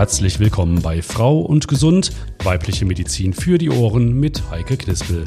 [0.00, 2.10] Herzlich willkommen bei Frau und Gesund,
[2.42, 5.26] weibliche Medizin für die Ohren mit Heike Knispel.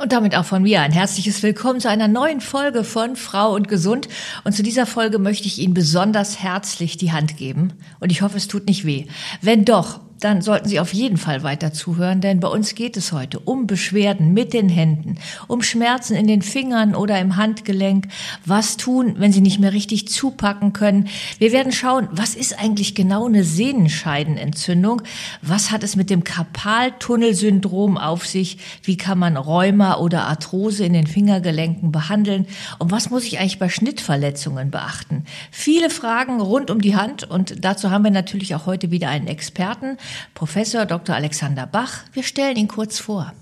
[0.00, 3.68] Und damit auch von mir ein herzliches Willkommen zu einer neuen Folge von Frau und
[3.68, 4.08] Gesund.
[4.42, 7.74] Und zu dieser Folge möchte ich Ihnen besonders herzlich die Hand geben.
[8.00, 9.06] Und ich hoffe, es tut nicht weh.
[9.40, 13.10] Wenn doch, dann sollten Sie auf jeden Fall weiter zuhören, denn bei uns geht es
[13.10, 15.16] heute um Beschwerden mit den Händen,
[15.48, 18.06] um Schmerzen in den Fingern oder im Handgelenk,
[18.46, 21.08] was tun, wenn Sie nicht mehr richtig zupacken können.
[21.38, 25.02] Wir werden schauen, was ist eigentlich genau eine Sehnenscheidenentzündung,
[25.42, 30.92] was hat es mit dem Karpaltunnelsyndrom auf sich, wie kann man Rheuma oder Arthrose in
[30.92, 32.46] den Fingergelenken behandeln
[32.78, 35.24] und was muss ich eigentlich bei Schnittverletzungen beachten.
[35.50, 39.26] Viele Fragen rund um die Hand und dazu haben wir natürlich auch heute wieder einen
[39.26, 39.96] Experten.
[40.34, 41.14] Professor Dr.
[41.14, 42.04] Alexander Bach.
[42.12, 43.32] Wir stellen ihn kurz vor.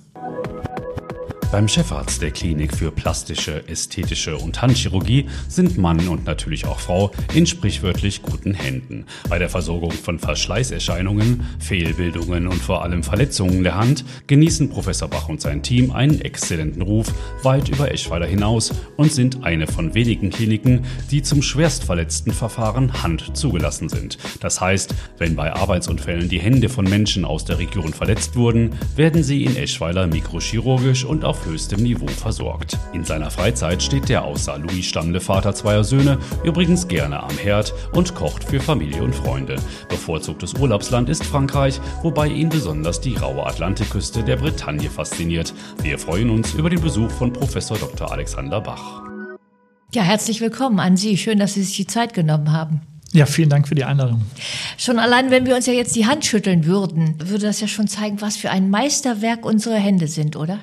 [1.53, 7.11] Beim Chefarzt der Klinik für plastische, ästhetische und Handchirurgie sind Mann und natürlich auch Frau
[7.35, 9.05] in sprichwörtlich guten Händen.
[9.29, 15.29] Bei der Versorgung von Verschleißerscheinungen, Fehlbildungen und vor allem Verletzungen der Hand genießen Professor Bach
[15.29, 20.31] und sein Team einen exzellenten Ruf weit über Eschweiler hinaus und sind eine von wenigen
[20.31, 24.19] Kliniken, die zum schwerstverletzten Verfahren Hand zugelassen sind.
[24.39, 29.25] Das heißt, wenn bei Arbeitsunfällen die Hände von Menschen aus der Region verletzt wurden, werden
[29.25, 32.79] sie in Eschweiler mikrochirurgisch und auf höchstem Niveau versorgt.
[32.93, 37.75] In seiner Freizeit steht der außer Louis stammende Vater zweier Söhne übrigens gerne am Herd
[37.93, 39.57] und kocht für Familie und Freunde.
[39.89, 45.55] Bevorzugtes Urlaubsland ist Frankreich, wobei ihn besonders die raue Atlantikküste der Bretagne fasziniert.
[45.83, 48.11] Wir freuen uns über den Besuch von Professor Dr.
[48.11, 49.03] Alexander Bach.
[49.93, 51.17] Ja, herzlich willkommen an Sie.
[51.17, 52.83] Schön, dass Sie sich die Zeit genommen haben.
[53.13, 54.23] Ja, vielen Dank für die Einladung.
[54.79, 57.89] Schon allein, wenn wir uns ja jetzt die Hand schütteln würden, würde das ja schon
[57.89, 60.61] zeigen, was für ein Meisterwerk unsere Hände sind, oder?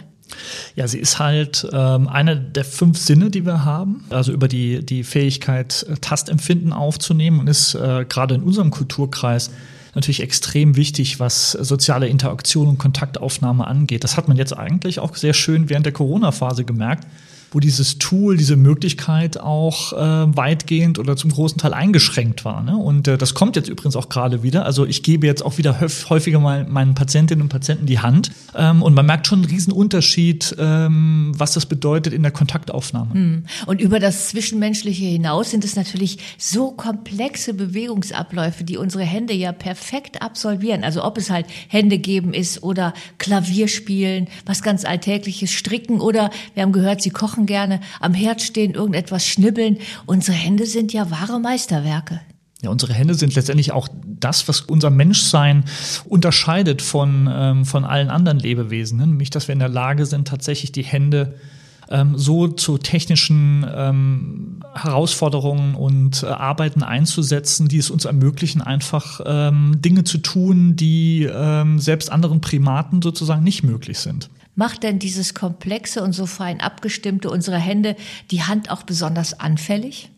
[0.76, 4.06] Ja, sie ist halt ähm, eine der fünf Sinne, die wir haben.
[4.10, 9.52] Also über die, die Fähigkeit, äh, Tastempfinden aufzunehmen und ist äh, gerade in unserem Kulturkreis
[9.96, 14.04] natürlich extrem wichtig, was soziale Interaktion und Kontaktaufnahme angeht.
[14.04, 17.08] Das hat man jetzt eigentlich auch sehr schön während der Corona-Phase gemerkt
[17.52, 22.64] wo dieses Tool, diese Möglichkeit auch äh, weitgehend oder zum großen Teil eingeschränkt war.
[22.64, 22.76] Ne?
[22.76, 24.66] Und äh, das kommt jetzt übrigens auch gerade wieder.
[24.66, 28.32] Also ich gebe jetzt auch wieder häufiger mal meinen Patientinnen und Patienten die Hand.
[28.56, 33.14] Ähm, und man merkt schon einen riesen Unterschied, ähm, was das bedeutet in der Kontaktaufnahme.
[33.14, 33.44] Hm.
[33.66, 39.52] Und über das Zwischenmenschliche hinaus sind es natürlich so komplexe Bewegungsabläufe, die unsere Hände ja
[39.52, 40.84] perfekt absolvieren.
[40.84, 46.30] Also ob es halt Hände geben ist oder Klavier spielen, was ganz alltägliches, stricken oder
[46.54, 49.78] wir haben gehört, sie kochen kochen gerne, am Herd stehen, irgendetwas schnibbeln.
[50.06, 52.20] Unsere Hände sind ja wahre Meisterwerke.
[52.64, 55.64] Ja, unsere Hände sind letztendlich auch das, was unser Menschsein
[56.06, 58.98] unterscheidet von, ähm, von allen anderen Lebewesen.
[58.98, 59.06] Ne?
[59.06, 61.36] Nämlich, dass wir in der Lage sind, tatsächlich die Hände
[61.90, 69.22] ähm, so zu technischen ähm, Herausforderungen und äh, Arbeiten einzusetzen, die es uns ermöglichen, einfach
[69.24, 74.32] ähm, Dinge zu tun, die ähm, selbst anderen Primaten sozusagen nicht möglich sind.
[74.58, 77.96] Macht denn dieses komplexe und so fein abgestimmte unserer Hände
[78.32, 80.10] die Hand auch besonders anfällig?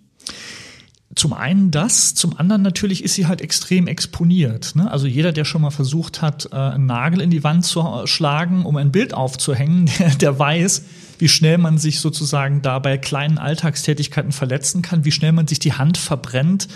[1.14, 4.78] Zum einen das, zum anderen natürlich ist sie halt extrem exponiert.
[4.78, 4.90] Ne?
[4.90, 8.66] Also jeder, der schon mal versucht hat, äh, einen Nagel in die Wand zu schlagen,
[8.66, 10.86] um ein Bild aufzuhängen, der, der weiß,
[11.20, 15.60] wie schnell man sich sozusagen da bei kleinen Alltagstätigkeiten verletzen kann, wie schnell man sich
[15.60, 16.68] die Hand verbrennt,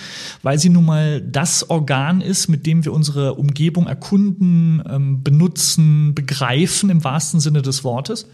[0.44, 6.14] weil sie nun mal das Organ ist, mit dem wir unsere Umgebung erkunden, ähm, benutzen,
[6.14, 8.28] begreifen im wahrsten Sinne des Wortes.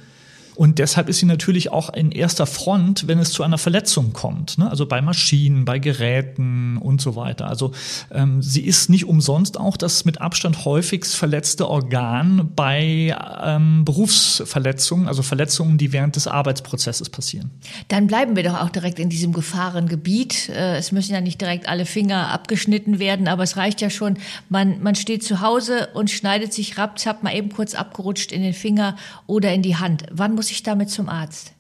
[0.60, 4.58] Und deshalb ist sie natürlich auch in erster Front, wenn es zu einer Verletzung kommt.
[4.58, 4.70] Ne?
[4.70, 7.48] Also bei Maschinen, bei Geräten und so weiter.
[7.48, 7.72] Also
[8.12, 15.08] ähm, sie ist nicht umsonst auch das mit Abstand häufigst verletzte Organ bei ähm, Berufsverletzungen,
[15.08, 17.52] also Verletzungen, die während des Arbeitsprozesses passieren.
[17.88, 20.50] Dann bleiben wir doch auch direkt in diesem Gefahrengebiet.
[20.50, 24.18] Äh, es müssen ja nicht direkt alle Finger abgeschnitten werden, aber es reicht ja schon,
[24.50, 28.54] man, man steht zu Hause und schneidet sich rapzapp mal eben kurz abgerutscht in den
[28.54, 30.04] Finger oder in die Hand.
[30.12, 31.54] Wann muss ich damit zum Arzt?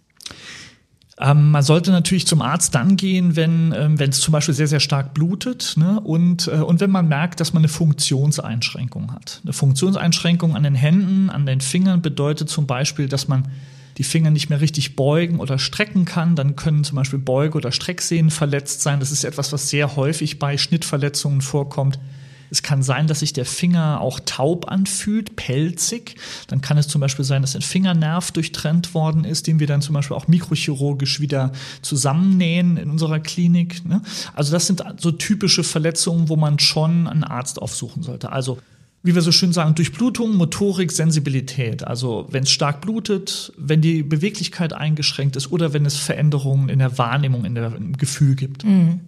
[1.20, 4.80] Ähm, man sollte natürlich zum Arzt dann gehen, wenn ähm, es zum Beispiel sehr, sehr
[4.80, 6.00] stark blutet ne?
[6.00, 9.42] und, äh, und wenn man merkt, dass man eine Funktionseinschränkung hat.
[9.44, 13.50] Eine Funktionseinschränkung an den Händen, an den Fingern bedeutet zum Beispiel, dass man
[13.98, 16.38] die Finger nicht mehr richtig beugen oder strecken kann.
[16.38, 19.02] Dann können zum Beispiel Beuge- oder Strecksehnen verletzt sein.
[19.02, 22.00] Das ist etwas, was sehr häufig bei Schnittverletzungen vorkommt.
[22.50, 26.16] Es kann sein, dass sich der Finger auch taub anfühlt, pelzig.
[26.48, 29.81] Dann kann es zum Beispiel sein, dass ein Fingernerv durchtrennt worden ist, den wir dann
[29.81, 31.51] zum Beispiel auch mikrochirurgisch wieder
[31.81, 33.86] zusammennähen in unserer Klinik.
[33.86, 34.01] Ne?
[34.34, 38.31] Also das sind so typische Verletzungen, wo man schon einen Arzt aufsuchen sollte.
[38.31, 38.60] Also
[39.01, 41.88] wie wir so schön sagen, Durchblutung, Motorik, Sensibilität.
[41.88, 46.80] Also wenn es stark blutet, wenn die Beweglichkeit eingeschränkt ist oder wenn es Veränderungen in
[46.80, 48.66] der Wahrnehmung, in der, im Gefühl gibt.
[48.66, 49.00] Mhm.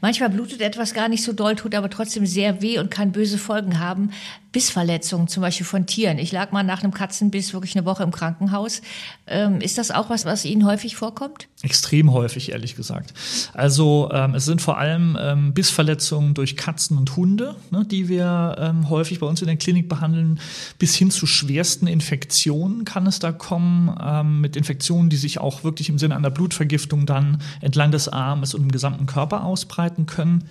[0.00, 3.38] Manchmal blutet etwas gar nicht so doll, tut aber trotzdem sehr weh und kann böse
[3.38, 4.10] Folgen haben.
[4.52, 6.18] Bissverletzungen zum Beispiel von Tieren.
[6.18, 8.82] Ich lag mal nach einem Katzenbiss wirklich eine Woche im Krankenhaus.
[9.26, 11.46] Ähm, ist das auch was, was Ihnen häufig vorkommt?
[11.62, 13.14] Extrem häufig, ehrlich gesagt.
[13.52, 18.56] Also ähm, es sind vor allem ähm, Bissverletzungen durch Katzen und Hunde, ne, die wir
[18.58, 20.40] ähm, häufig bei uns in der Klinik behandeln.
[20.78, 25.62] Bis hin zu schwersten Infektionen kann es da kommen, ähm, mit Infektionen, die sich auch
[25.62, 30.48] wirklich im Sinne einer Blutvergiftung dann entlang des Armes und im gesamten Körper ausbreiten können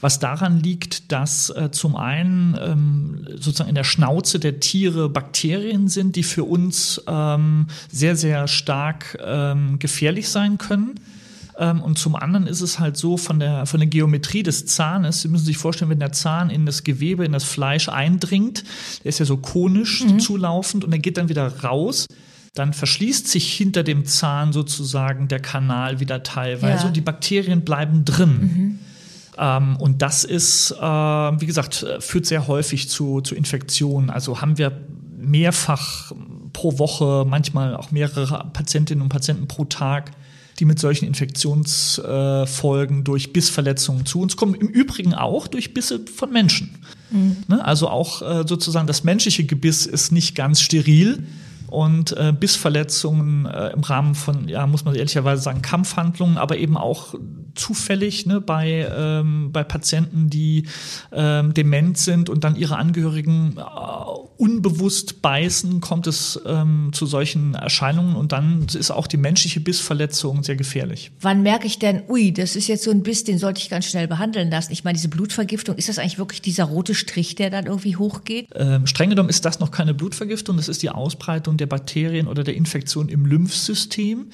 [0.00, 5.88] was daran liegt, dass äh, zum einen ähm, sozusagen in der Schnauze der Tiere Bakterien
[5.88, 11.00] sind, die für uns ähm, sehr, sehr stark ähm, gefährlich sein können.
[11.58, 15.20] Ähm, und zum anderen ist es halt so von der, von der Geometrie des Zahnes,
[15.20, 18.64] Sie müssen sich vorstellen, wenn der Zahn in das Gewebe, in das Fleisch eindringt,
[19.04, 20.18] der ist ja so konisch mhm.
[20.20, 22.06] zulaufend und er geht dann wieder raus
[22.54, 26.88] dann verschließt sich hinter dem Zahn sozusagen der Kanal wieder teilweise ja.
[26.88, 28.40] und die Bakterien bleiben drin.
[28.40, 28.78] Mhm.
[29.40, 34.10] Ähm, und das ist, äh, wie gesagt, führt sehr häufig zu, zu Infektionen.
[34.10, 34.78] Also haben wir
[35.16, 36.12] mehrfach
[36.52, 40.12] pro Woche, manchmal auch mehrere Patientinnen und Patienten pro Tag,
[40.58, 44.54] die mit solchen Infektionsfolgen äh, durch Bissverletzungen zu uns kommen.
[44.54, 46.78] Im Übrigen auch durch Bisse von Menschen.
[47.10, 47.38] Mhm.
[47.48, 47.64] Ne?
[47.64, 51.24] Also auch äh, sozusagen das menschliche Gebiss ist nicht ganz steril
[51.68, 56.76] und äh, Bissverletzungen äh, im Rahmen von, ja, muss man ehrlicherweise sagen, Kampfhandlungen, aber eben
[56.76, 57.14] auch
[57.60, 60.66] zufällig ne, bei, ähm, bei Patienten, die
[61.12, 67.54] ähm, dement sind und dann ihre Angehörigen äh, unbewusst beißen, kommt es ähm, zu solchen
[67.54, 71.10] Erscheinungen und dann ist auch die menschliche Bissverletzung sehr gefährlich.
[71.20, 73.84] Wann merke ich denn, ui, das ist jetzt so ein Biss, den sollte ich ganz
[73.84, 74.72] schnell behandeln lassen?
[74.72, 78.48] Ich meine, diese Blutvergiftung, ist das eigentlich wirklich dieser rote Strich, der dann irgendwie hochgeht?
[78.54, 82.42] Ähm, streng genommen ist das noch keine Blutvergiftung, das ist die Ausbreitung der Bakterien oder
[82.42, 84.30] der Infektion im Lymphsystem,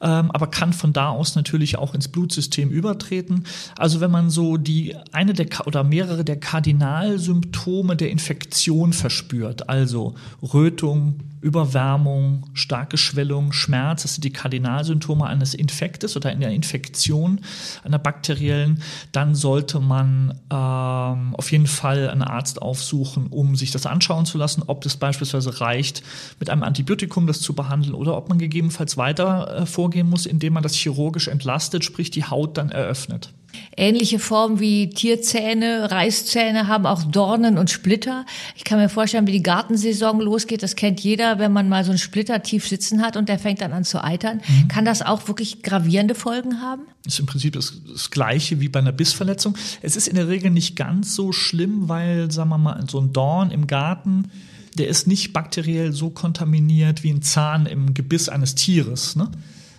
[0.00, 3.42] ähm, aber kann von da aus natürlich auch ins Blutsystem übertreten.
[3.76, 10.14] Also wenn man so die eine der oder mehrere der Kardinalsymptome der Infektion verspürt, also
[10.42, 17.40] Rötung, Überwärmung, starke Schwellung, Schmerz, das sind die Kardinalsymptome eines Infektes oder einer Infektion,
[17.84, 23.86] einer bakteriellen, dann sollte man ähm, auf jeden Fall einen Arzt aufsuchen, um sich das
[23.86, 26.02] anschauen zu lassen, ob es beispielsweise reicht,
[26.40, 30.54] mit einem Antibiotikum das zu behandeln oder ob man gegebenenfalls weiter äh, vorgehen muss, indem
[30.54, 33.32] man das chirurgisch entlastet, sprich die Haut dann eröffnet.
[33.76, 38.26] Ähnliche Formen wie Tierzähne, Reißzähne haben auch Dornen und Splitter.
[38.56, 40.62] Ich kann mir vorstellen, wie die Gartensaison losgeht.
[40.62, 43.60] Das kennt jeder, wenn man mal so einen Splitter tief sitzen hat und der fängt
[43.60, 44.40] dann an zu eitern.
[44.46, 44.68] Mhm.
[44.68, 46.82] Kann das auch wirklich gravierende Folgen haben?
[47.04, 49.56] Das ist im Prinzip das, das, Gleiche wie bei einer Bissverletzung.
[49.80, 53.12] Es ist in der Regel nicht ganz so schlimm, weil, sagen wir mal, so ein
[53.12, 54.30] Dorn im Garten,
[54.76, 59.16] der ist nicht bakteriell so kontaminiert wie ein Zahn im Gebiss eines Tieres.
[59.16, 59.30] Ne?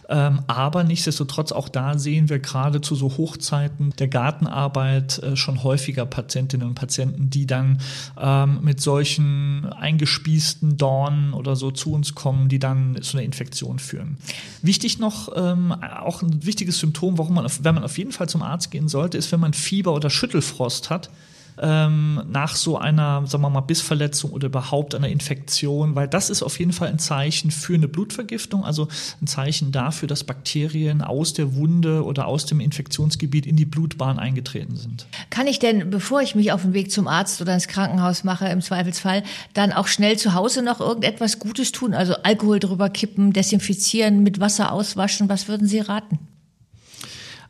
[0.10, 5.64] Ähm, aber nichtsdestotrotz, auch da sehen wir gerade zu so Hochzeiten der Gartenarbeit äh, schon
[5.64, 7.80] häufiger Patientinnen und Patienten, die dann
[8.20, 13.78] ähm, mit solchen eingespießten Dornen oder so zu uns kommen, die dann zu einer Infektion
[13.78, 14.18] führen.
[14.64, 18.42] Wichtig noch, ähm, auch ein wichtiges Symptom, warum man, wenn man auf jeden Fall zum
[18.42, 21.12] Arzt gehen sollte, ist, wenn man Fieber oder Schüttelfrost hat
[21.62, 26.44] ähm, nach so einer, sagen wir mal, Bissverletzung oder überhaupt einer Infektion, weil das ist
[26.44, 28.88] auf jeden Fall ein Zeichen für eine Blutvergiftung, also
[29.22, 34.20] ein Zeichen dafür, dass Bakterien aus der Wunde oder aus dem Infektionsgebiet in die Blutbahn
[34.20, 35.08] eingetreten sind.
[35.30, 38.48] Kann ich denn, bevor ich mich auf den Weg zum Arzt oder ins Krankenhaus mache,
[38.48, 39.24] im Zweifelsfall,
[39.54, 41.94] dann auch schnell zu Hause noch irgendetwas Gutes tun?
[41.94, 46.20] Also Alkohol drüber kippen, desinfizieren, mit Wasser auswaschen, was würden Sie raten?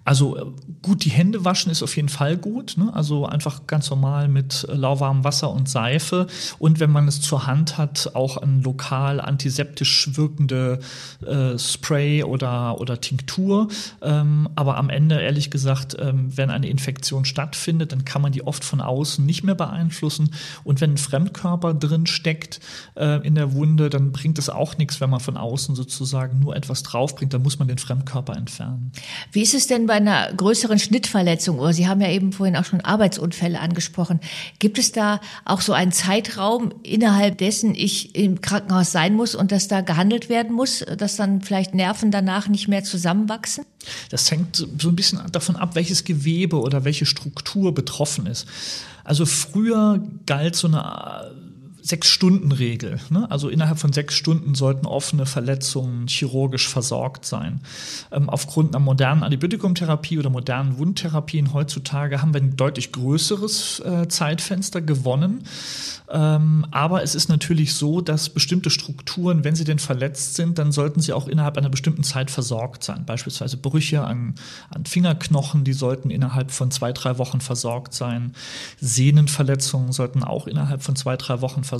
[0.06, 0.46] Also äh,
[0.82, 2.76] gut, die Hände waschen ist auf jeden Fall gut.
[2.78, 2.92] Ne?
[2.94, 6.28] Also einfach ganz normal mit äh, lauwarmem Wasser und Seife.
[6.58, 10.80] Und wenn man es zur Hand hat, auch ein lokal antiseptisch wirkende
[11.26, 13.68] äh, Spray oder, oder Tinktur.
[14.02, 18.46] Ähm, aber am Ende, ehrlich gesagt, ähm, wenn eine Infektion stattfindet, dann kann man die
[18.46, 20.32] oft von außen nicht mehr beeinflussen.
[20.64, 22.62] Und wenn ein Fremdkörper drin steckt
[22.96, 26.56] äh, in der Wunde, dann bringt es auch nichts, wenn man von außen sozusagen nur
[26.56, 27.34] etwas draufbringt.
[27.34, 28.92] Dann muss man den Fremdkörper entfernen.
[29.32, 32.64] Wie ist es denn bei einer größeren Schnittverletzung oder Sie haben ja eben vorhin auch
[32.64, 34.20] schon Arbeitsunfälle angesprochen.
[34.60, 39.52] Gibt es da auch so einen Zeitraum, innerhalb dessen ich im Krankenhaus sein muss und
[39.52, 43.66] dass da gehandelt werden muss, dass dann vielleicht Nerven danach nicht mehr zusammenwachsen?
[44.12, 48.46] Das hängt so ein bisschen davon ab, welches Gewebe oder welche Struktur betroffen ist.
[49.04, 51.32] Also früher galt so eine
[51.90, 53.00] Sechs-Stunden-Regel.
[53.10, 53.30] Ne?
[53.32, 57.62] Also innerhalb von sechs Stunden sollten offene Verletzungen chirurgisch versorgt sein.
[58.12, 64.08] Ähm, aufgrund einer modernen Antibiotikumtherapie oder modernen Wundtherapien heutzutage haben wir ein deutlich größeres äh,
[64.08, 65.44] Zeitfenster gewonnen.
[66.12, 70.72] Ähm, aber es ist natürlich so, dass bestimmte Strukturen, wenn sie denn verletzt sind, dann
[70.72, 73.06] sollten sie auch innerhalb einer bestimmten Zeit versorgt sein.
[73.06, 74.36] Beispielsweise Brüche an,
[74.70, 78.34] an Fingerknochen, die sollten innerhalb von zwei, drei Wochen versorgt sein.
[78.80, 81.79] Sehnenverletzungen sollten auch innerhalb von zwei, drei Wochen versorgt sein.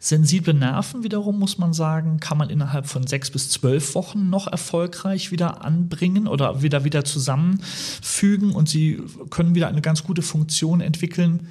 [0.00, 4.46] Sensible Nerven wiederum, muss man sagen, kann man innerhalb von sechs bis zwölf Wochen noch
[4.46, 10.80] erfolgreich wieder anbringen oder wieder wieder zusammenfügen und sie können wieder eine ganz gute Funktion
[10.80, 11.48] entwickeln.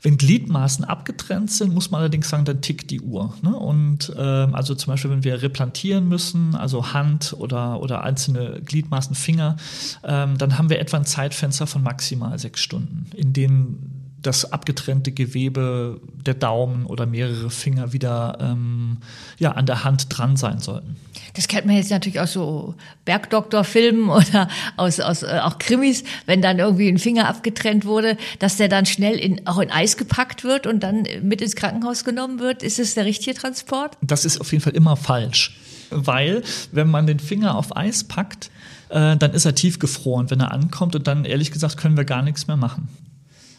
[0.00, 3.34] Wenn Gliedmaßen abgetrennt sind, muss man allerdings sagen, dann tickt die Uhr.
[3.42, 3.54] Ne?
[3.54, 9.16] Und ähm, also zum Beispiel, wenn wir replantieren müssen, also Hand oder, oder einzelne Gliedmaßen,
[9.16, 9.56] Finger,
[10.04, 15.12] ähm, dann haben wir etwa ein Zeitfenster von maximal sechs Stunden, in denen das abgetrennte
[15.12, 18.98] Gewebe der Daumen oder mehrere Finger wieder ähm,
[19.38, 20.96] ja, an der Hand dran sein sollten.
[21.34, 26.42] Das kennt man jetzt natürlich aus so Bergdoktorfilmen oder aus, aus äh, auch Krimis, wenn
[26.42, 30.42] dann irgendwie ein Finger abgetrennt wurde, dass der dann schnell in, auch in Eis gepackt
[30.42, 32.62] wird und dann mit ins Krankenhaus genommen wird.
[32.62, 33.96] Ist es der richtige Transport?
[34.00, 35.56] Das ist auf jeden Fall immer falsch.
[35.90, 38.50] Weil, wenn man den Finger auf Eis packt,
[38.90, 42.22] äh, dann ist er tiefgefroren, wenn er ankommt und dann, ehrlich gesagt, können wir gar
[42.22, 42.88] nichts mehr machen.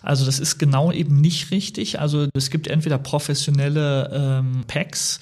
[0.01, 1.99] Also das ist genau eben nicht richtig.
[1.99, 5.19] Also es gibt entweder professionelle ähm, Packs,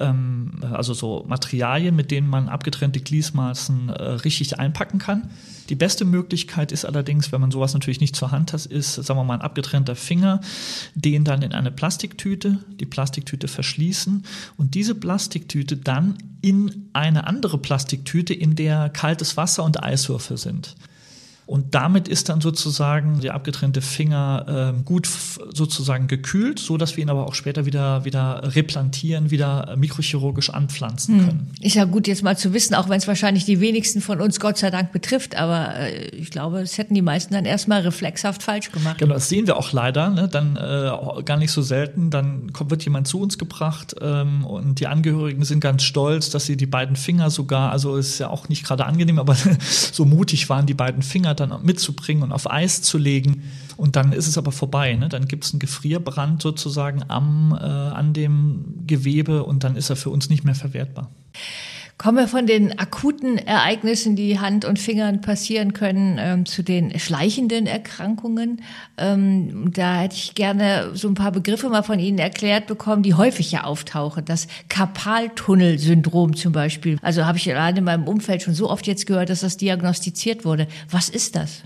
[0.00, 5.30] ähm, also so Materialien, mit denen man abgetrennte Gliesmaßen äh, richtig einpacken kann.
[5.68, 9.18] Die beste Möglichkeit ist allerdings, wenn man sowas natürlich nicht zur Hand hat, ist, sagen
[9.18, 10.40] wir mal, ein abgetrennter Finger,
[10.94, 14.24] den dann in eine Plastiktüte, die Plastiktüte verschließen
[14.56, 20.74] und diese Plastiktüte dann in eine andere Plastiktüte, in der kaltes Wasser und Eiswürfel sind.
[21.48, 25.08] Und damit ist dann sozusagen der abgetrennte Finger äh, gut
[25.54, 31.18] sozusagen gekühlt, so dass wir ihn aber auch später wieder, wieder replantieren, wieder mikrochirurgisch anpflanzen
[31.18, 31.24] hm.
[31.26, 31.50] können.
[31.62, 34.40] Ist ja gut jetzt mal zu wissen, auch wenn es wahrscheinlich die wenigsten von uns
[34.40, 38.42] Gott sei Dank betrifft, aber äh, ich glaube, es hätten die meisten dann erstmal reflexhaft
[38.42, 38.98] falsch gemacht.
[38.98, 40.28] Genau, das sehen wir auch leider, ne?
[40.28, 44.80] dann äh, gar nicht so selten, dann kommt, wird jemand zu uns gebracht ähm, und
[44.80, 48.50] die Angehörigen sind ganz stolz, dass sie die beiden Finger sogar, also ist ja auch
[48.50, 52.82] nicht gerade angenehm, aber so mutig waren die beiden Finger dann mitzubringen und auf Eis
[52.82, 53.42] zu legen.
[53.76, 54.94] Und dann ist es aber vorbei.
[54.94, 55.08] Ne?
[55.08, 59.96] Dann gibt es einen Gefrierbrand sozusagen am, äh, an dem Gewebe und dann ist er
[59.96, 61.10] für uns nicht mehr verwertbar.
[61.98, 66.96] Kommen wir von den akuten Ereignissen, die Hand und Fingern passieren können, ähm, zu den
[66.96, 68.62] schleichenden Erkrankungen.
[68.96, 73.14] Ähm, da hätte ich gerne so ein paar Begriffe mal von Ihnen erklärt bekommen, die
[73.14, 74.24] häufig ja auftauchen.
[74.24, 76.98] Das Karpaltunnelsyndrom zum Beispiel.
[77.02, 80.44] Also habe ich gerade in meinem Umfeld schon so oft jetzt gehört, dass das diagnostiziert
[80.44, 80.68] wurde.
[80.88, 81.64] Was ist das?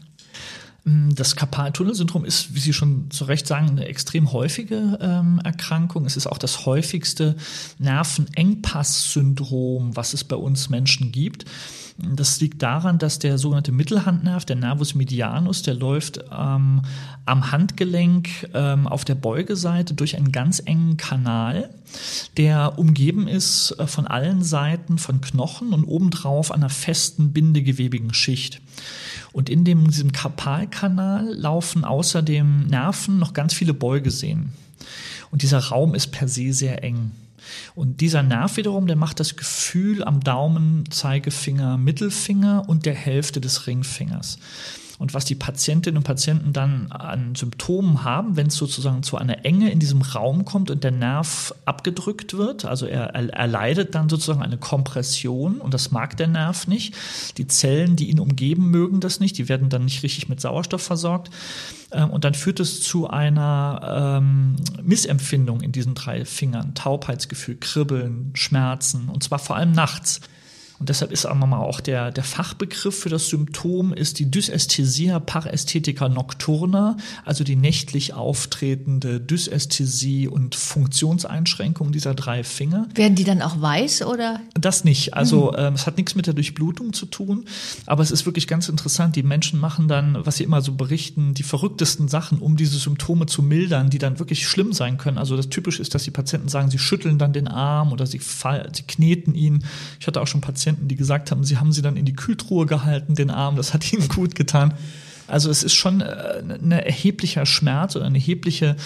[0.84, 6.06] Mm, das Karpaltunnelsyndrom ist, wie Sie schon zu Recht sagen, eine extrem häufige ähm, Erkrankung.
[6.06, 7.36] Es ist auch das häufigste
[7.78, 11.44] Nervenengpass-Syndrom, was es bei uns Menschen gibt.
[11.98, 16.82] Das liegt daran, dass der sogenannte Mittelhandnerv, der Nervus medianus, der läuft ähm,
[17.26, 21.70] am Handgelenk ähm, auf der Beugeseite durch einen ganz engen Kanal,
[22.36, 28.60] der umgeben ist äh, von allen Seiten von Knochen und obendrauf einer festen bindegewebigen Schicht.
[29.32, 34.52] Und in dem, diesem Karpalkanal laufen außer dem Nerven noch ganz viele Beugesehnen.
[35.30, 37.12] Und dieser Raum ist per se sehr eng.
[37.74, 43.40] Und dieser Nerv wiederum, der macht das Gefühl am Daumen, Zeigefinger, Mittelfinger und der Hälfte
[43.40, 44.38] des Ringfingers.
[45.02, 49.44] Und was die Patientinnen und Patienten dann an Symptomen haben, wenn es sozusagen zu einer
[49.44, 53.96] Enge in diesem Raum kommt und der Nerv abgedrückt wird, also er, er, er leidet
[53.96, 56.94] dann sozusagen eine Kompression und das mag der Nerv nicht.
[57.36, 60.82] Die Zellen, die ihn umgeben, mögen das nicht, die werden dann nicht richtig mit Sauerstoff
[60.82, 61.30] versorgt.
[61.90, 64.54] Ähm, und dann führt es zu einer ähm,
[64.84, 66.76] Missempfindung in diesen drei Fingern.
[66.76, 70.20] Taubheitsgefühl, Kribbeln, Schmerzen und zwar vor allem nachts.
[70.82, 76.96] Und deshalb ist auch der, der Fachbegriff für das Symptom ist die Dysästhesia parästhetica nocturna,
[77.24, 82.88] also die nächtlich auftretende Dysästhesie und Funktionseinschränkung dieser drei Finger.
[82.96, 84.40] Werden die dann auch weiß oder?
[84.54, 85.14] Das nicht.
[85.14, 85.58] Also mhm.
[85.58, 87.44] ähm, es hat nichts mit der Durchblutung zu tun,
[87.86, 89.14] aber es ist wirklich ganz interessant.
[89.14, 93.26] Die Menschen machen dann, was sie immer so berichten, die verrücktesten Sachen, um diese Symptome
[93.26, 95.18] zu mildern, die dann wirklich schlimm sein können.
[95.18, 98.18] Also das typisch ist, dass die Patienten sagen, sie schütteln dann den Arm oder sie,
[98.18, 99.64] sie kneten ihn.
[100.00, 102.14] Ich hatte auch schon Patienten, Patienten, die gesagt haben, sie haben sie dann in die
[102.14, 104.74] Kühltruhe gehalten, den Arm, das hat ihnen gut getan.
[105.28, 108.76] Also es ist schon äh, ein erheblicher Schmerz oder eine erhebliche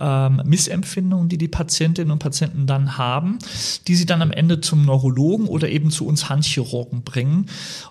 [0.00, 3.38] ähm, Missempfindung, die die Patientinnen und Patienten dann haben,
[3.86, 7.46] die sie dann am Ende zum Neurologen oder eben zu uns Handchirurgen bringen.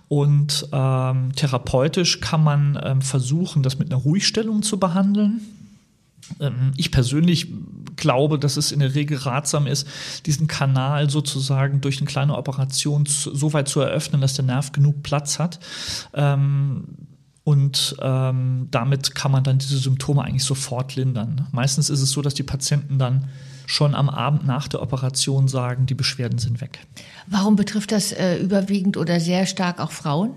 [0.08, 5.42] Und ähm, therapeutisch kann man ähm, versuchen, das mit einer Ruhigstellung zu behandeln.
[6.40, 7.48] Ähm, ich persönlich
[7.96, 9.88] glaube, dass es in der Regel ratsam ist,
[10.26, 15.04] diesen Kanal sozusagen durch eine kleine Operation so weit zu eröffnen, dass der Nerv genug
[15.04, 15.60] Platz hat.
[16.14, 16.86] Ähm,
[17.44, 21.48] und ähm, damit kann man dann diese Symptome eigentlich sofort lindern.
[21.52, 23.28] Meistens ist es so, dass die Patienten dann
[23.66, 26.80] schon am Abend nach der Operation sagen, die Beschwerden sind weg.
[27.28, 30.32] Warum betrifft das äh, überwiegend oder sehr stark auch Frauen?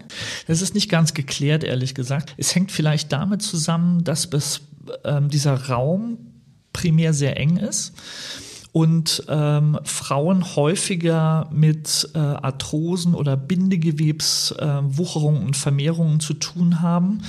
[0.46, 2.34] Das ist nicht ganz geklärt, ehrlich gesagt.
[2.37, 4.61] Es hängt vielleicht damit zusammen, dass bis,
[5.04, 6.18] ähm, dieser Raum
[6.72, 7.92] primär sehr eng ist
[8.72, 17.22] und ähm, Frauen häufiger mit äh, Arthrosen oder Bindegewebswucherungen äh, und Vermehrungen zu tun haben,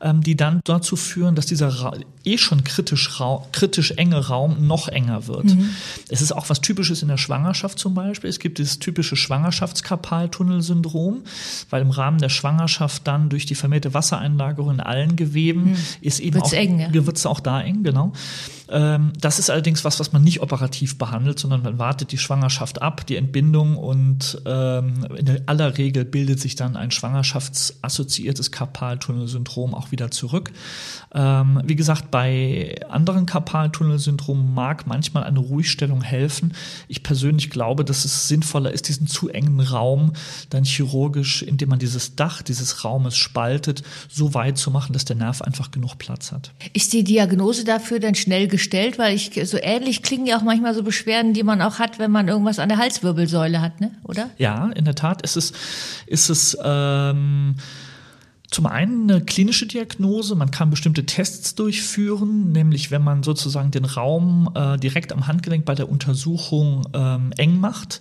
[0.00, 1.92] ähm, die dann dazu führen, dass dieser Ra
[2.24, 3.10] eh schon kritisch,
[3.52, 5.46] kritisch enge Raum noch enger wird.
[5.46, 5.70] Mhm.
[6.08, 8.28] Es ist auch was Typisches in der Schwangerschaft zum Beispiel.
[8.28, 11.22] Es gibt dieses typische Schwangerschaftskarpaltunnelsyndrom,
[11.70, 15.76] weil im Rahmen der Schwangerschaft dann durch die vermehrte Wassereinlagerung in allen Geweben mhm.
[16.00, 17.06] ist eben wird's auch, eng, ja.
[17.06, 18.12] wird's auch da eng, genau.
[18.70, 22.82] Ähm, das ist allerdings was, was man nicht operativ behandelt, sondern man wartet die Schwangerschaft
[22.82, 29.90] ab, die Entbindung und ähm, in aller Regel bildet sich dann ein schwangerschaftsassoziiertes Karpaltunnelsyndrom auch
[29.90, 30.52] wieder zurück.
[31.14, 36.52] Ähm, wie gesagt, bei anderen Karpaltunnelsyndromen mag manchmal eine Ruhigstellung helfen.
[36.88, 40.12] Ich persönlich glaube, dass es sinnvoller ist, diesen zu engen Raum
[40.50, 45.16] dann chirurgisch, indem man dieses Dach dieses Raumes spaltet, so weit zu machen, dass der
[45.16, 46.52] Nerv einfach genug Platz hat.
[46.72, 48.98] Ist die Diagnose dafür dann schnell gestellt?
[48.98, 52.10] Weil ich so ähnlich klingen ja auch manchmal so Beschwerden, die man auch hat, wenn
[52.10, 53.92] man irgendwas an der Halswirbelsäule hat, ne?
[54.04, 54.30] Oder?
[54.36, 55.52] Ja, in der Tat ist es,
[56.06, 57.56] ist es ähm,
[58.50, 63.84] zum einen eine klinische Diagnose, man kann bestimmte Tests durchführen, nämlich wenn man sozusagen den
[63.84, 68.00] Raum äh, direkt am Handgelenk bei der Untersuchung ähm, eng macht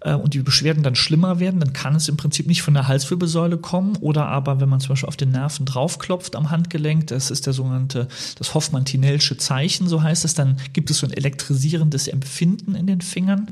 [0.00, 2.88] äh, und die Beschwerden dann schlimmer werden, dann kann es im Prinzip nicht von der
[2.88, 7.30] Halswirbelsäule kommen oder aber wenn man zum Beispiel auf den Nerven draufklopft am Handgelenk, das
[7.30, 12.08] ist der sogenannte, das Hoffmann-Tinellsche Zeichen, so heißt es, dann gibt es so ein elektrisierendes
[12.08, 13.48] Empfinden in den Fingern.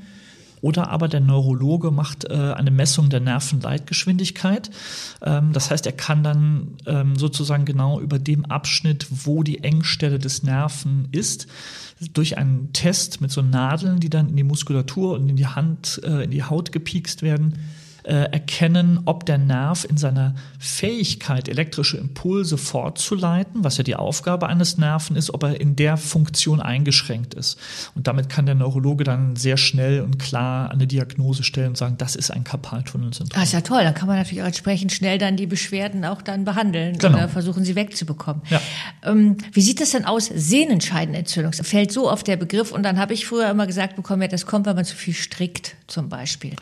[0.62, 4.70] Oder aber der Neurologe macht äh, eine Messung der Nervenleitgeschwindigkeit.
[5.22, 10.18] Ähm, das heißt, er kann dann ähm, sozusagen genau über dem Abschnitt, wo die Engstelle
[10.18, 11.46] des Nerven ist,
[12.12, 16.00] durch einen Test mit so Nadeln, die dann in die Muskulatur und in die Hand,
[16.04, 17.54] äh, in die Haut gepiekst werden,
[18.06, 24.46] äh, erkennen, ob der Nerv in seiner Fähigkeit, elektrische Impulse fortzuleiten, was ja die Aufgabe
[24.46, 27.58] eines Nerven ist, ob er in der Funktion eingeschränkt ist.
[27.96, 31.96] Und damit kann der Neurologe dann sehr schnell und klar eine Diagnose stellen und sagen,
[31.98, 33.40] das ist ein Karpaltunnelsyndrom.
[33.40, 33.82] Ah, ist ja toll.
[33.82, 37.18] Dann kann man natürlich auch entsprechend schnell dann die Beschwerden auch dann behandeln genau.
[37.18, 38.42] oder versuchen, sie wegzubekommen.
[38.50, 38.60] Ja.
[39.02, 40.30] Ähm, wie sieht das denn aus?
[40.32, 44.28] Sehnenscheidenentzündung fällt so auf der Begriff und dann habe ich früher immer gesagt bekommen, ja,
[44.28, 46.54] das kommt, wenn man zu viel strickt, zum Beispiel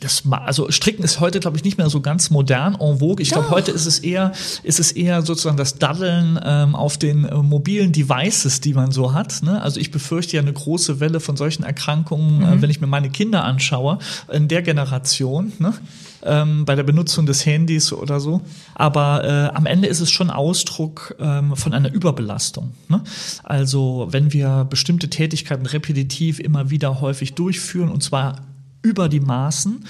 [0.00, 3.20] das, also Stricken ist heute, glaube ich, nicht mehr so ganz modern en vogue.
[3.20, 4.32] Ich glaube, heute ist es eher,
[4.62, 9.12] ist es eher sozusagen das Daddeln ähm, auf den äh, mobilen Devices, die man so
[9.12, 9.42] hat.
[9.42, 9.60] Ne?
[9.60, 12.58] Also ich befürchte ja eine große Welle von solchen Erkrankungen, äh, mhm.
[12.58, 13.98] äh, wenn ich mir meine Kinder anschaue,
[14.32, 15.52] in der Generation.
[15.58, 15.74] Ne?
[16.22, 18.42] Ähm, bei der Benutzung des Handys oder so.
[18.74, 22.72] Aber äh, am Ende ist es schon Ausdruck ähm, von einer Überbelastung.
[22.88, 23.02] Ne?
[23.44, 28.36] Also wenn wir bestimmte Tätigkeiten repetitiv immer wieder häufig durchführen und zwar
[28.82, 29.84] über die Maßen,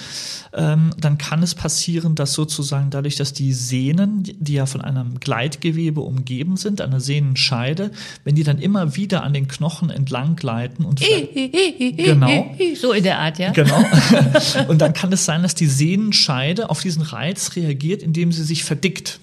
[0.55, 5.21] ähm, dann kann es passieren, dass sozusagen dadurch, dass die Sehnen, die ja von einem
[5.21, 7.91] Gleitgewebe umgeben sind, einer Sehnenscheide,
[8.25, 11.01] wenn die dann immer wieder an den Knochen entlang gleiten und
[11.97, 13.53] genau so in der Art, ja.
[13.53, 13.85] Genau.
[14.69, 18.65] und dann kann es sein, dass die Sehnenscheide auf diesen Reiz reagiert, indem sie sich
[18.65, 19.21] verdickt.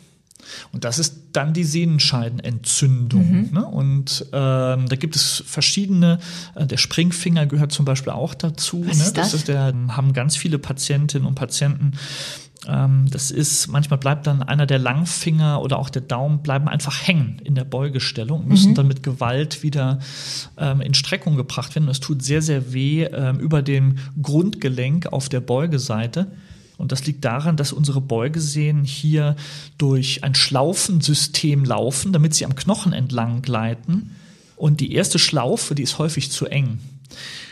[0.71, 3.31] Und das ist dann die Sehnenscheidenentzündung.
[3.31, 3.49] Mhm.
[3.51, 3.65] Ne?
[3.65, 6.19] Und ähm, da gibt es verschiedene,
[6.55, 8.85] äh, der Springfinger gehört zum Beispiel auch dazu.
[8.87, 9.03] Was ne?
[9.03, 9.31] ist das?
[9.31, 11.93] das ist der, haben ganz viele Patientinnen und Patienten.
[12.67, 17.07] Ähm, das ist, manchmal bleibt dann einer der Langfinger oder auch der Daumen bleiben einfach
[17.07, 18.75] hängen in der Beugestellung, müssen mhm.
[18.75, 19.99] dann mit Gewalt wieder
[20.57, 21.87] ähm, in Streckung gebracht werden.
[21.87, 26.27] Das tut sehr, sehr weh ähm, über dem Grundgelenk auf der Beugeseite.
[26.77, 29.35] Und das liegt daran, dass unsere Beugesehnen hier
[29.77, 34.11] durch ein Schlaufensystem laufen, damit sie am Knochen entlang gleiten.
[34.55, 36.79] Und die erste Schlaufe, die ist häufig zu eng.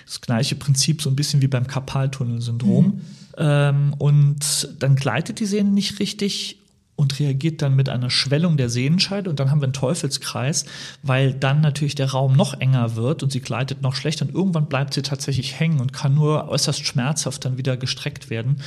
[0.05, 2.85] Das gleiche Prinzip so ein bisschen wie beim Karpaltunnelsyndrom.
[2.85, 3.01] Mhm.
[3.37, 6.57] Ähm, und dann gleitet die Sehne nicht richtig
[6.95, 10.65] und reagiert dann mit einer Schwellung der Sehnenscheide und dann haben wir einen Teufelskreis,
[11.01, 14.67] weil dann natürlich der Raum noch enger wird und sie gleitet noch schlechter und irgendwann
[14.67, 18.61] bleibt sie tatsächlich hängen und kann nur äußerst schmerzhaft dann wieder gestreckt werden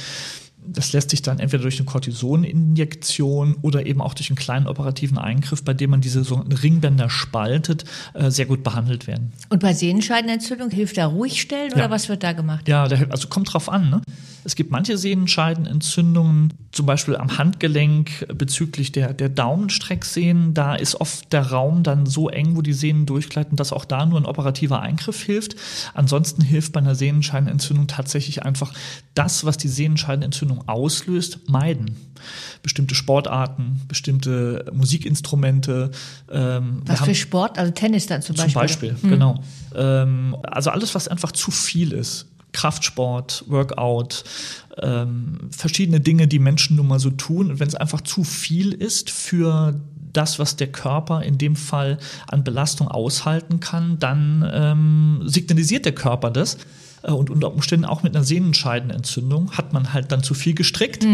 [0.69, 5.19] das lässt sich dann entweder durch eine Cortisoninjektion oder eben auch durch einen kleinen operativen
[5.19, 9.33] Eingriff, bei dem man diese sogenannten Ringbänder spaltet, äh, sehr gut behandelt werden.
[9.49, 11.91] Und bei Sehenscheidenentzündung hilft da ruhig stellen oder Ja.
[11.91, 12.69] was wird da gemacht?
[12.69, 13.91] Ja, also kommt drauf an.
[13.91, 14.03] Ne?
[14.45, 20.55] Es gibt manche Sehnenscheidenentzündungen, zum Beispiel am Handgelenk bezüglich der, der Daumenstrecksehnen.
[20.55, 24.07] Da ist oft der Raum dann so eng, wo die Sehnen durchgleiten, dass auch da
[24.07, 25.57] nur ein operativer Eingriff hilft.
[25.95, 28.73] Ansonsten hilft bei einer Sehnenscheidenentzündung tatsächlich einfach
[29.15, 31.97] das, was die Sehnenscheidenentzündung auslöst, meiden.
[32.63, 35.91] Bestimmte Sportarten, bestimmte Musikinstrumente.
[36.31, 37.59] Ähm, Was für Sport?
[37.59, 38.93] Also Tennis dann zum zum Beispiel.
[38.93, 39.43] Beispiel, genau.
[39.75, 42.27] Ähm, also alles, was einfach zu viel ist.
[42.53, 44.25] Kraftsport, Workout,
[44.83, 47.51] ähm, verschiedene Dinge, die Menschen nun mal so tun.
[47.51, 49.79] Und wenn es einfach zu viel ist für
[50.13, 55.95] das, was der Körper in dem Fall an Belastung aushalten kann, dann ähm, signalisiert der
[55.95, 56.57] Körper das.
[57.03, 61.05] Äh, Und unter Umständen auch mit einer Sehnenscheidenentzündung hat man halt dann zu viel gestrickt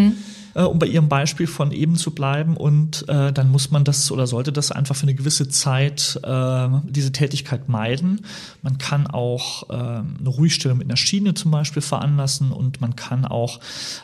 [0.55, 2.57] äh, um bei Ihrem Beispiel von eben zu bleiben.
[2.57, 6.69] Und äh, dann muss man das oder sollte das einfach für eine gewisse Zeit äh,
[6.85, 8.25] diese Tätigkeit meiden.
[8.63, 13.25] Man kann auch äh, eine Ruhigstellung mit einer Schiene zum Beispiel veranlassen und man kann
[13.25, 13.61] auch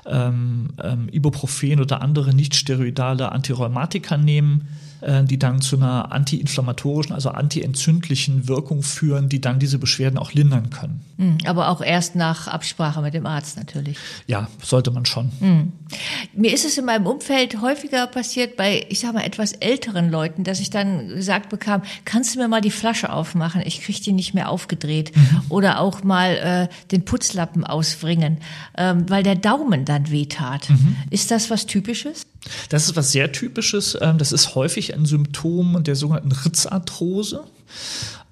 [0.07, 4.69] ähm, ähm, Ibuprofen oder andere nicht steroidale Antirheumatika nehmen
[5.01, 10.33] äh, die dann zu einer antiinflammatorischen, also antientzündlichen Wirkung führen, die dann diese Beschwerden auch
[10.33, 11.01] lindern können.
[11.19, 13.97] Hm, Aber auch erst nach Absprache mit dem Arzt natürlich.
[14.27, 15.31] Ja, sollte man schon.
[16.33, 20.45] Mir ist es in meinem Umfeld häufiger passiert bei, ich sag mal, etwas älteren Leuten,
[20.45, 23.63] dass ich dann gesagt bekam, kannst du mir mal die Flasche aufmachen?
[23.65, 25.13] Ich krieg die nicht mehr aufgedreht.
[25.49, 28.39] Oder auch mal äh, den Putzlappen auswringen,
[28.77, 30.69] ähm, weil der Daumen dann wehtat.
[31.11, 32.27] Ist das was Typisches?
[32.69, 33.97] Das ist was sehr typisches.
[34.01, 37.45] ähm, Das ist häufig ein Symptom der sogenannten Ritzarthrose.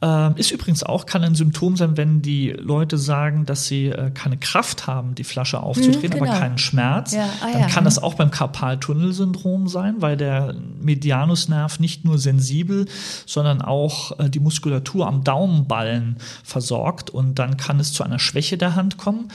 [0.02, 4.10] Ähm, Ist übrigens auch, kann ein Symptom sein, wenn die Leute sagen, dass sie äh,
[4.10, 6.38] keine Kraft haben, die Flasche aufzudrehen, Hm, aber genau.
[6.38, 7.12] keinen Schmerz.
[7.12, 7.84] Ja, ah, Dann ja, kann hm.
[7.84, 12.86] das auch beim Karpaltunnelsyndrom sein, weil der Medianusnerv nicht nur sensibel,
[13.24, 18.58] sondern auch äh, die Muskulatur am Daumenballen versorgt und dann kann es zu einer Schwäche
[18.58, 19.30] der Hand kommen.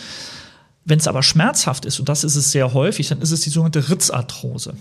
[0.84, 3.50] Wenn es aber schmerzhaft ist, und das ist es sehr häufig, dann ist es die
[3.50, 4.76] sogenannte Ritzarthrose.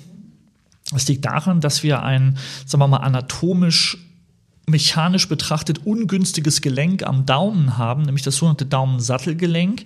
[0.93, 3.99] Das liegt daran, dass wir ein, sagen wir mal, anatomisch
[4.67, 9.85] mechanisch betrachtet ungünstiges Gelenk am Daumen haben, nämlich das sogenannte Daumensattelgelenk.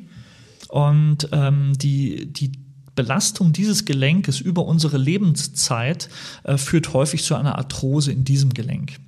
[0.69, 2.53] Und ähm, die, die
[2.95, 6.09] Belastung dieses Gelenkes über unsere Lebenszeit
[6.45, 8.99] äh, führt häufig zu einer Arthrose in diesem Gelenk.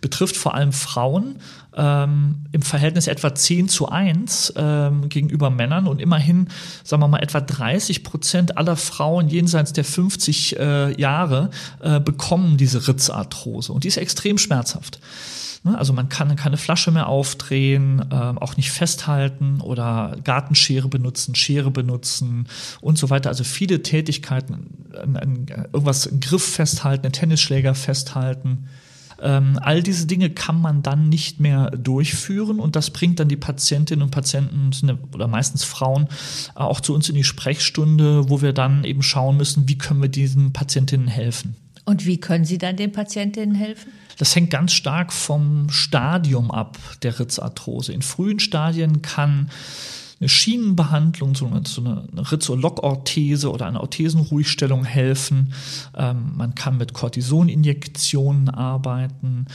[0.00, 1.36] Betrifft vor allem Frauen
[1.76, 6.48] ähm, im Verhältnis etwa 10 zu 1 ähm, gegenüber Männern und immerhin,
[6.84, 11.50] sagen wir mal, etwa 30 Prozent aller Frauen jenseits der 50 äh, Jahre
[11.80, 15.00] äh, bekommen diese Ritzarthrose und die ist extrem schmerzhaft.
[15.62, 21.34] Ne, Also man kann keine Flasche mehr aufdrehen, ähm, auch nicht festhalten oder Gartenschere benutzen,
[21.34, 22.46] Schere benutzen
[22.80, 23.28] und so weiter.
[23.28, 24.66] Also viele Tätigkeiten,
[25.02, 28.68] ein, ein, irgendwas im Griff festhalten, einen Tennisschläger festhalten.
[29.22, 33.36] Ähm, all diese Dinge kann man dann nicht mehr durchführen und das bringt dann die
[33.36, 36.04] Patientinnen und Patienten ja- oder meistens Frauen
[36.56, 40.00] äh, auch zu uns in die Sprechstunde, wo wir dann eben schauen müssen, wie können
[40.00, 41.54] wir diesen Patientinnen helfen.
[41.84, 43.92] Und wie können Sie dann den Patientinnen helfen?
[44.20, 47.94] Das hängt ganz stark vom Stadium ab der Ritzarthrose.
[47.94, 49.48] In frühen Stadien kann
[50.20, 55.54] eine Schienenbehandlung, so eine, so eine oder eine Orthesenruhigstellung helfen.
[55.96, 59.46] Ähm, man kann mit Cortisoninjektionen arbeiten.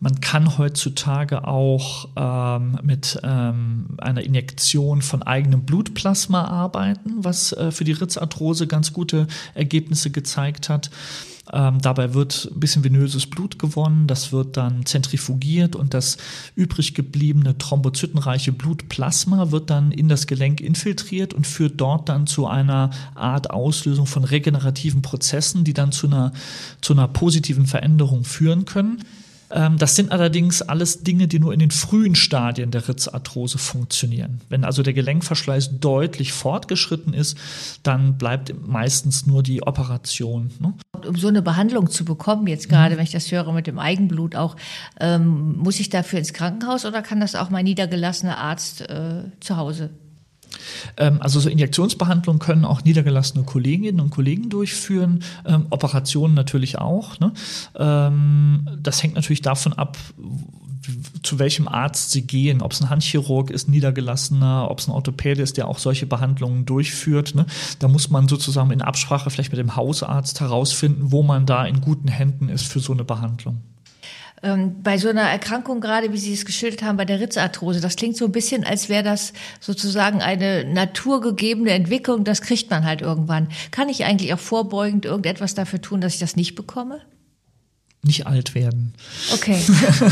[0.00, 7.70] Man kann heutzutage auch ähm, mit ähm, einer Injektion von eigenem Blutplasma arbeiten, was äh,
[7.70, 10.90] für die Ritzarthrose ganz gute Ergebnisse gezeigt hat.
[11.52, 16.18] Ähm, dabei wird ein bisschen venöses Blut gewonnen, das wird dann zentrifugiert und das
[16.54, 22.46] übrig gebliebene thrombozytenreiche Blutplasma wird dann in das Gelenk infiltriert und führt dort dann zu
[22.46, 26.32] einer Art Auslösung von regenerativen Prozessen, die dann zu einer,
[26.80, 29.04] zu einer positiven Veränderung führen können.
[29.50, 34.40] Ähm, Das sind allerdings alles Dinge, die nur in den frühen Stadien der Ritzarthrose funktionieren.
[34.48, 37.36] Wenn also der Gelenkverschleiß deutlich fortgeschritten ist,
[37.82, 40.50] dann bleibt meistens nur die Operation.
[40.58, 40.74] Ne?
[41.06, 44.36] Um so eine Behandlung zu bekommen, jetzt gerade, wenn ich das höre mit dem Eigenblut
[44.36, 44.56] auch,
[45.00, 49.56] ähm, muss ich dafür ins Krankenhaus oder kann das auch mein niedergelassener Arzt äh, zu
[49.56, 49.90] Hause?
[50.96, 57.18] Ähm, Also so Injektionsbehandlungen können auch niedergelassene Kolleginnen und Kollegen durchführen, ähm, Operationen natürlich auch.
[57.20, 57.32] Ne?
[57.76, 59.96] Ähm, das hängt natürlich davon ab,
[61.22, 65.42] zu welchem Arzt sie gehen, ob es ein Handchirurg ist, niedergelassener, ob es ein Orthopäde
[65.42, 67.34] ist, der auch solche Behandlungen durchführt.
[67.34, 67.46] Ne?
[67.78, 71.80] Da muss man sozusagen in Absprache vielleicht mit dem Hausarzt herausfinden, wo man da in
[71.80, 73.60] guten Händen ist für so eine Behandlung.
[74.42, 77.96] Ähm, bei so einer Erkrankung, gerade wie Sie es geschildert haben, bei der Ritzarthrose, das
[77.96, 83.00] klingt so ein bisschen, als wäre das sozusagen eine naturgegebene Entwicklung, das kriegt man halt
[83.00, 83.48] irgendwann.
[83.70, 87.00] Kann ich eigentlich auch vorbeugend irgendetwas dafür tun, dass ich das nicht bekomme?
[88.02, 88.94] nicht alt werden.
[89.34, 89.60] Okay.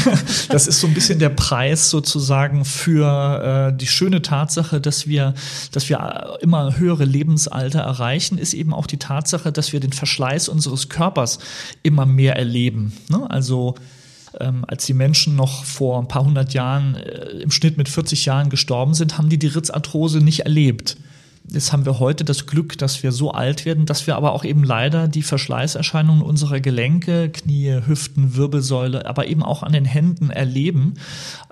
[0.48, 5.34] das ist so ein bisschen der Preis sozusagen für äh, die schöne Tatsache, dass wir,
[5.72, 10.48] dass wir immer höhere Lebensalter erreichen, ist eben auch die Tatsache, dass wir den Verschleiß
[10.48, 11.38] unseres Körpers
[11.82, 12.92] immer mehr erleben.
[13.08, 13.30] Ne?
[13.30, 13.76] Also
[14.40, 18.24] ähm, als die Menschen noch vor ein paar hundert Jahren äh, im Schnitt mit 40
[18.26, 20.96] Jahren gestorben sind, haben die die Ritzarthrose nicht erlebt.
[21.48, 24.44] Jetzt haben wir heute das Glück, dass wir so alt werden, dass wir aber auch
[24.44, 30.30] eben leider die Verschleißerscheinungen unserer Gelenke, Knie, Hüften, Wirbelsäule, aber eben auch an den Händen
[30.30, 30.94] erleben.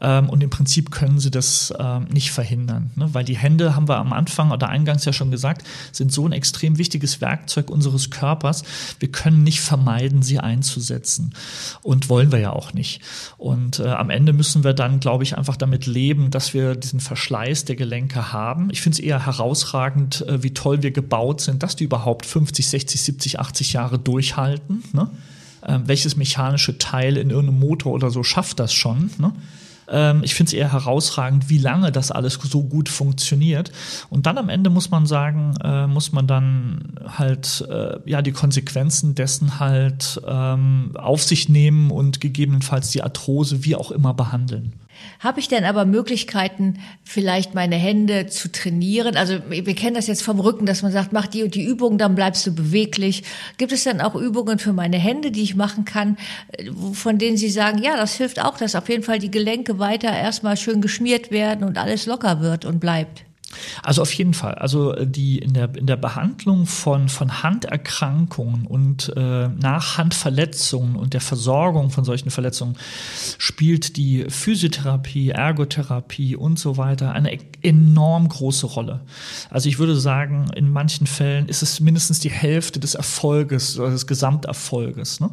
[0.00, 3.10] Ähm, und im Prinzip können sie das ähm, nicht verhindern, ne?
[3.12, 6.32] weil die Hände, haben wir am Anfang oder eingangs ja schon gesagt, sind so ein
[6.32, 8.64] extrem wichtiges Werkzeug unseres Körpers.
[8.98, 11.34] Wir können nicht vermeiden, sie einzusetzen.
[11.82, 13.00] Und wollen wir ja auch nicht.
[13.38, 17.00] Und äh, am Ende müssen wir dann, glaube ich, einfach damit leben, dass wir diesen
[17.00, 18.70] Verschleiß der Gelenke haben.
[18.70, 22.26] Ich finde es eher herausragend, herausragend, äh, wie toll wir gebaut sind, dass die überhaupt
[22.26, 24.82] 50, 60, 70, 80 Jahre durchhalten.
[24.92, 25.08] Ne?
[25.66, 29.10] Ähm, welches mechanische Teil in irgendeinem Motor oder so schafft das schon?
[29.18, 29.32] Ne?
[29.88, 33.72] Ähm, ich finde es eher herausragend, wie lange das alles so gut funktioniert.
[34.10, 38.32] Und dann am Ende muss man sagen, äh, muss man dann halt äh, ja die
[38.32, 44.74] Konsequenzen dessen halt ähm, auf sich nehmen und gegebenenfalls die Arthrose wie auch immer behandeln.
[45.20, 49.16] Habe ich denn aber Möglichkeiten, vielleicht meine Hände zu trainieren?
[49.16, 51.98] Also wir kennen das jetzt vom Rücken, dass man sagt, mach die und die Übung,
[51.98, 53.24] dann bleibst du beweglich.
[53.56, 56.16] Gibt es dann auch Übungen für meine Hände, die ich machen kann,
[56.92, 60.12] von denen Sie sagen, ja, das hilft auch, dass auf jeden Fall die Gelenke weiter
[60.12, 63.24] erstmal schön geschmiert werden und alles locker wird und bleibt?
[63.82, 64.54] Also auf jeden Fall.
[64.54, 70.96] Also äh, die in der, in der Behandlung von, von Handerkrankungen und äh, nach Handverletzungen
[70.96, 72.76] und der Versorgung von solchen Verletzungen
[73.38, 79.00] spielt die Physiotherapie, Ergotherapie und so weiter eine e-, enorm große Rolle.
[79.50, 83.90] Also ich würde sagen, in manchen Fällen ist es mindestens die Hälfte des Erfolges oder
[83.90, 85.20] des Gesamterfolges.
[85.20, 85.30] Ne?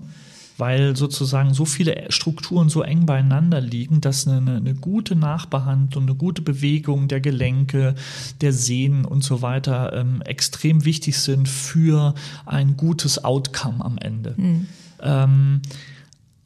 [0.61, 6.13] Weil sozusagen so viele Strukturen so eng beieinander liegen, dass eine, eine gute Nachbehandlung, eine
[6.13, 7.95] gute Bewegung der Gelenke,
[8.41, 12.13] der Sehnen und so weiter ähm, extrem wichtig sind für
[12.45, 14.35] ein gutes Outcome am Ende.
[14.37, 14.67] Mhm.
[15.01, 15.61] Ähm,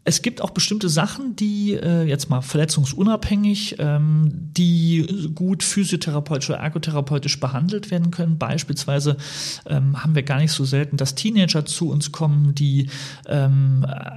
[0.07, 6.59] es gibt auch bestimmte Sachen, die äh, jetzt mal verletzungsunabhängig, ähm, die gut physiotherapeutisch oder
[6.59, 8.37] ergotherapeutisch behandelt werden können.
[8.37, 9.17] Beispielsweise
[9.65, 12.89] ähm, haben wir gar nicht so selten, dass Teenager zu uns kommen, die
[13.27, 14.11] ähm, äh,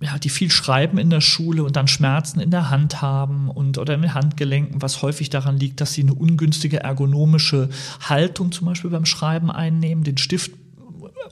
[0.00, 3.78] ja, die viel schreiben in der Schule und dann Schmerzen in der Hand haben und
[3.78, 7.68] oder in den Handgelenken, was häufig daran liegt, dass sie eine ungünstige ergonomische
[8.02, 10.52] Haltung zum Beispiel beim Schreiben einnehmen, den Stift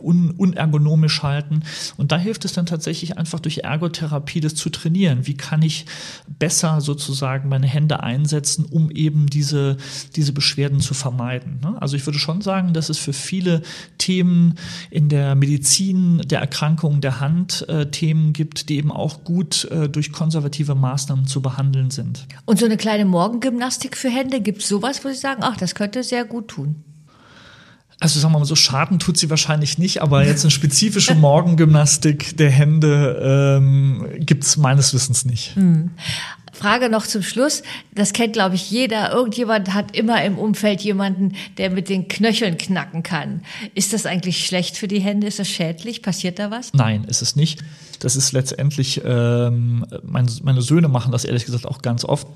[0.00, 1.62] un unergonomisch halten.
[1.96, 5.26] Und da hilft es dann tatsächlich einfach durch Ergotherapie das zu trainieren.
[5.26, 5.86] Wie kann ich
[6.38, 9.76] besser sozusagen meine Hände einsetzen, um eben diese,
[10.14, 11.60] diese Beschwerden zu vermeiden.
[11.62, 11.80] Ne?
[11.80, 13.62] Also ich würde schon sagen, dass es für viele
[13.98, 14.54] Themen
[14.90, 19.88] in der Medizin der Erkrankungen der Hand äh, Themen gibt, die eben auch gut äh,
[19.88, 22.26] durch konservative Maßnahmen zu behandeln sind.
[22.44, 25.74] Und so eine kleine Morgengymnastik für Hände, gibt es sowas, wo Sie sagen, ach, das
[25.74, 26.84] könnte sehr gut tun?
[27.98, 32.36] Also sagen wir mal so, Schaden tut sie wahrscheinlich nicht, aber jetzt eine spezifische Morgengymnastik
[32.36, 35.56] der Hände ähm, gibt es meines Wissens nicht.
[35.56, 35.90] Hm.
[36.52, 37.62] Frage noch zum Schluss.
[37.94, 39.12] Das kennt, glaube ich, jeder.
[39.12, 43.42] Irgendjemand hat immer im Umfeld jemanden, der mit den Knöcheln knacken kann.
[43.74, 45.26] Ist das eigentlich schlecht für die Hände?
[45.26, 46.02] Ist das schädlich?
[46.02, 46.72] Passiert da was?
[46.72, 47.62] Nein, ist es nicht.
[48.00, 52.26] Das ist letztendlich, ähm, meine, meine Söhne machen das ehrlich gesagt auch ganz oft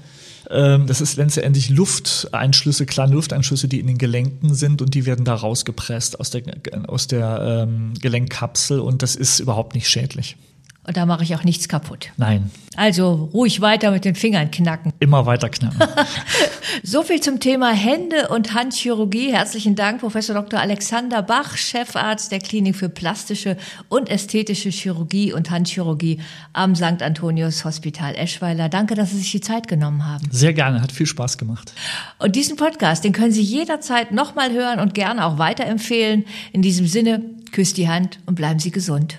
[0.86, 5.34] das ist letztendlich Lufteinschlüsse, kleine Lufteinschlüsse, die in den Gelenken sind und die werden da
[5.34, 6.42] rausgepresst aus der,
[6.88, 10.36] aus der ähm, Gelenkkapsel und das ist überhaupt nicht schädlich.
[10.84, 12.10] Und da mache ich auch nichts kaputt.
[12.16, 12.50] Nein.
[12.74, 14.92] Also ruhig weiter mit den Fingern knacken.
[14.98, 15.78] Immer weiter knacken.
[16.82, 19.30] so viel zum Thema Hände und Handchirurgie.
[19.30, 20.58] Herzlichen Dank, Professor Dr.
[20.58, 23.58] Alexander Bach, Chefarzt der Klinik für plastische
[23.90, 26.20] und ästhetische Chirurgie und Handchirurgie
[26.54, 27.02] am St.
[27.02, 28.70] Antonius Hospital Eschweiler.
[28.70, 30.28] Danke, dass Sie sich die Zeit genommen haben.
[30.30, 31.74] Sehr gerne, hat viel Spaß gemacht.
[32.18, 36.24] Und diesen Podcast, den können Sie jederzeit nochmal hören und gerne auch weiterempfehlen.
[36.52, 39.18] In diesem Sinne, küsst die Hand und bleiben Sie gesund.